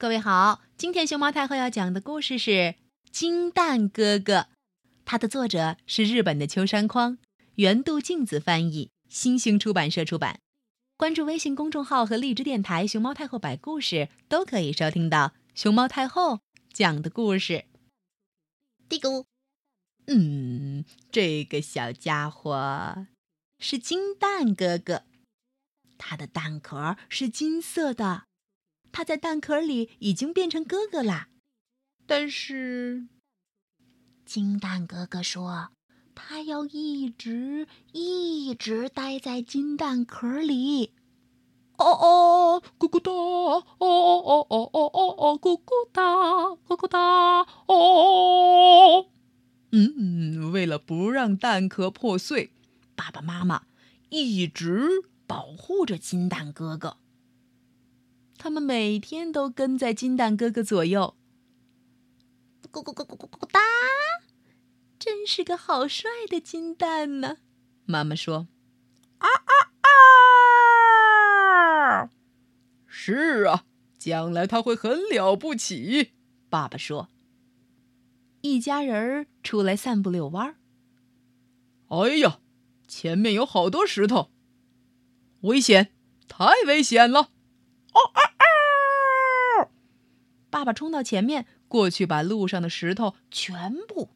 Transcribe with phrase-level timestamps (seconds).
[0.00, 2.50] 各位好，今天熊猫太后要讲的故事是
[3.10, 4.32] 《金蛋哥哥》，
[5.04, 7.18] 它的作者是日本的秋山匡，
[7.56, 10.38] 原度镜子翻译，新兴出版社出版。
[10.96, 16.38] 关注微信公众号和荔枝电台“熊猫太后摆故事”，都可以收听到熊猫太后
[16.72, 17.64] 讲的故事。
[18.88, 19.24] 嘀咕，
[20.06, 23.08] 嗯，这个小家伙
[23.58, 25.02] 是金蛋哥哥，
[25.98, 28.27] 它的蛋壳是金色的。
[28.92, 31.28] 他在蛋壳里已经变成哥哥啦，
[32.06, 33.06] 但是
[34.24, 35.68] 金蛋哥哥说，
[36.14, 40.94] 他要一直一直待在金蛋壳里。
[41.78, 43.12] 哦哦，咕咕哒！
[43.12, 43.86] 哦哦
[44.26, 46.02] 哦哦哦哦哦，咕咕哒，
[46.66, 47.42] 咕咕哒！
[47.66, 49.06] 哦，
[49.70, 52.50] 嗯，为了不让蛋壳破碎，
[52.96, 53.62] 爸爸妈妈
[54.08, 54.88] 一直
[55.24, 56.96] 保护着金蛋哥哥。
[58.38, 61.16] 他们每天都跟在金蛋哥哥左右，
[62.70, 63.58] 咕咕咕咕咕咕哒，
[64.96, 67.38] 真是个好帅的金蛋呢。
[67.84, 68.46] 妈妈说
[69.18, 69.52] ：“啊啊
[72.00, 72.10] 啊！”
[72.86, 73.64] 是啊，
[73.98, 76.12] 将来他会很了不起。
[76.48, 77.08] 爸爸说
[78.42, 80.54] ：“一家人出来散步遛弯儿。
[81.88, 82.38] 哎呀，
[82.86, 84.30] 前面有好多石头，
[85.40, 85.92] 危险，
[86.28, 87.32] 太危险了！”
[87.98, 88.37] 哦啊啊！
[90.50, 94.10] 爸爸冲到前面，过去把路上的石头全部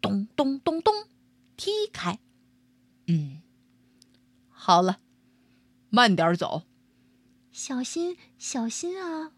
[0.00, 0.94] 咚咚咚咚
[1.56, 2.18] 踢开。
[3.06, 3.40] 嗯，
[4.48, 5.00] 好了，
[5.88, 6.64] 慢点走，
[7.50, 9.32] 小心小心啊！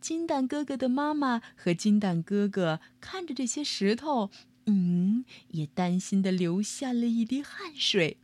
[0.00, 4.30] 金蛋哥哥的妈妈和金蛋哥哥看着这些石头，
[4.66, 8.18] 嗯，也担心的流下了一滴汗水。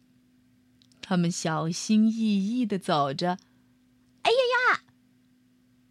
[1.03, 2.15] 他们小心翼
[2.59, 3.39] 翼的走着。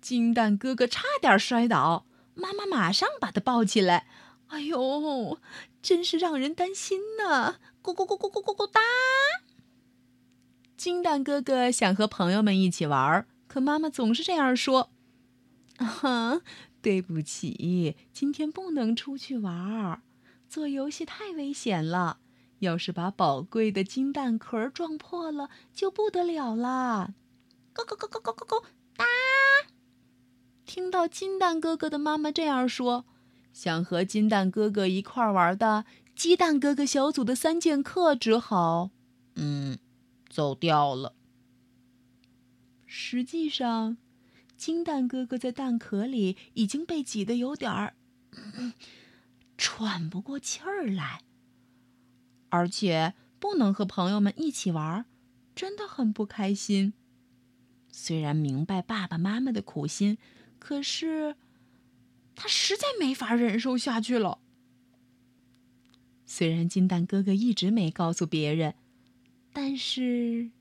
[0.09, 4.07] 金蛋哥哥差点摔倒，妈妈马上把他抱起来。
[4.47, 5.37] 哎呦，
[5.83, 7.59] 真是让人担心呢！
[7.83, 8.81] 咕咕咕咕咕咕咕哒！
[10.75, 14.89] 金蛋哥哥想和朋友们一起玩，可妈妈总是这样说
[15.77, 16.41] ：“啊，
[16.81, 20.01] 对不起，今天不能出去玩，
[20.47, 22.17] 做游戏太危险了。
[22.57, 27.13] 要是把宝贵的金蛋壳撞破了，就不得了了。”
[27.75, 28.63] 咕咕咕咕咕咕咕！
[30.99, 33.05] 到金蛋哥哥的妈妈这样说，
[33.53, 38.89] 想和金蛋哥哥一块玩的鸡蛋哥哥小组的三剑客只好，
[39.35, 39.79] 嗯，
[40.27, 41.15] 走掉了。
[42.85, 43.95] 实际上，
[44.57, 47.95] 金蛋哥哥在蛋壳里已经被挤得有点儿
[49.57, 51.21] 喘不过气儿来，
[52.49, 55.05] 而且不能和朋友们一起玩，
[55.55, 56.91] 真的很不开心。
[57.89, 60.17] 虽然明白爸爸妈妈的苦心，
[60.59, 61.35] 可是
[62.35, 64.39] 他实在没法忍受下去了。
[66.25, 68.75] 虽然金蛋哥哥一直没告诉别人，
[69.51, 70.51] 但是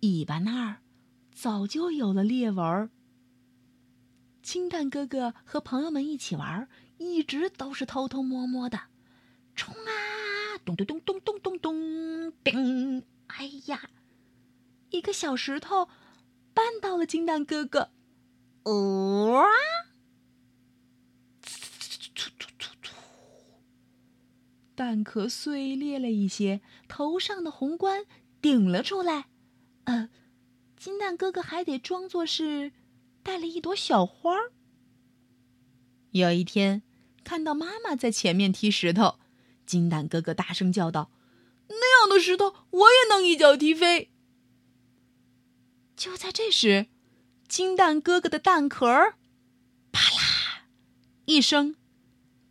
[0.00, 0.76] 尾巴那儿
[1.34, 2.88] 早就有了裂纹。
[4.40, 6.68] 金蛋哥哥和朋友们一起玩，
[6.98, 8.80] 一直都是偷偷摸摸的，
[9.54, 13.04] 冲啊，咚咚咚咚咚咚咚，叮！
[13.26, 13.90] 哎呀，
[14.90, 15.88] 一个小石头。
[16.54, 17.90] 绊到了金蛋哥哥，
[18.64, 19.44] 哦！
[24.74, 28.04] 蛋壳碎裂了一些，头上的红冠
[28.40, 29.26] 顶了出来。
[29.84, 30.08] 呃，
[30.76, 32.72] 金蛋哥哥还得装作是
[33.22, 34.36] 带了一朵小花。
[36.10, 36.82] 有一天，
[37.22, 39.18] 看到妈妈在前面踢石头，
[39.66, 41.10] 金蛋哥哥大声叫道
[41.68, 44.10] ：“那样的石头，我也能一脚踢飞。”
[45.94, 46.88] 就在这时，
[47.52, 49.16] 金蛋哥哥的蛋壳儿
[49.92, 50.64] 啪啦
[51.26, 51.76] 一声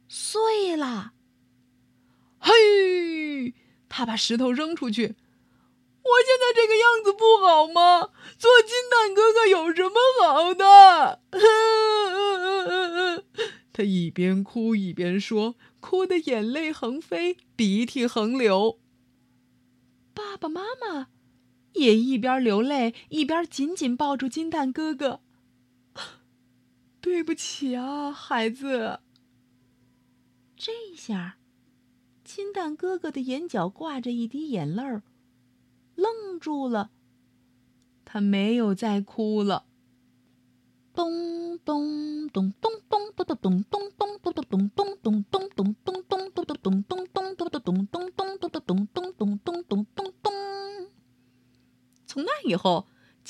[0.08, 1.14] 碎了。
[2.38, 3.56] 嘿，
[3.90, 5.16] 他把石头扔出去。
[6.04, 8.12] 我现在这个样子不好吗？
[8.38, 11.24] 做金蛋哥哥有什么好的？
[13.74, 18.80] 他一边哭一边说，哭得眼泪横飞，鼻涕横流。
[20.14, 21.08] 爸爸妈妈。
[21.74, 25.22] 也一边流泪一边紧紧抱住金蛋哥哥。
[27.02, 29.00] 对不起啊，孩子。
[30.56, 31.38] 这下，
[32.24, 35.02] 金蛋哥哥的眼角挂着一滴眼泪儿，
[35.96, 36.92] 愣住了。
[38.06, 39.66] 他没有再哭了。
[40.94, 44.91] 咚咚咚咚咚咚咚咚咚咚咚咚咚咚咚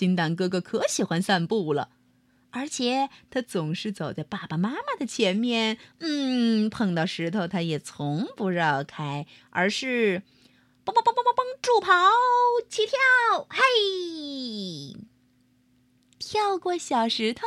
[0.01, 1.89] 金蛋哥哥可喜欢散步了。
[2.50, 5.77] 而且他总是走在爸爸妈妈的前面。
[6.00, 10.24] 嗯，碰到石头他也从不绕开，而是
[10.83, 11.92] 蹦蹦蹦蹦蹦蹦助跑、
[12.68, 12.98] 起跳，
[13.48, 14.98] 嘿，
[16.18, 17.45] 跳过小石头。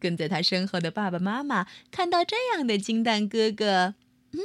[0.00, 3.94] 跟在他身后的爸爸妈妈看到这样的金蛋哥哥，
[4.32, 4.40] 嗯，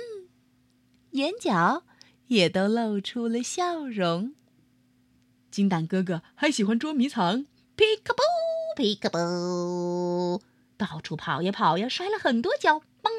[1.12, 1.84] 眼角
[2.28, 4.36] 也都露出了笑容。
[5.54, 7.46] 金蛋哥哥还喜欢捉迷藏
[7.78, 10.42] ，peekaboo，peekaboo，
[10.76, 13.12] 到处跑呀跑呀，摔了很多跤，嘣，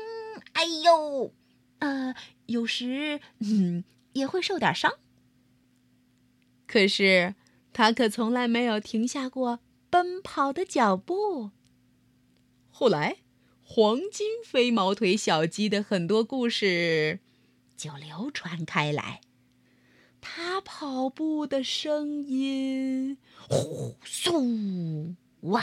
[0.54, 1.32] 哎呦，
[1.78, 2.16] 呃，
[2.46, 3.84] 有时嗯
[4.14, 4.94] 也会受点伤。
[6.66, 7.36] 可是
[7.72, 11.52] 他可从来没有停下过奔跑的脚步。
[12.72, 13.18] 后来，
[13.62, 17.20] 黄金飞毛腿小鸡的很多故事
[17.76, 19.20] 就流传开来。
[20.26, 25.62] 他跑步的声音，呼嗖哇！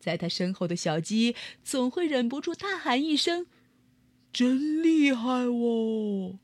[0.00, 3.46] 在他身后的小鸡总会忍不住大喊一声
[4.32, 6.40] ：“真厉害哦！”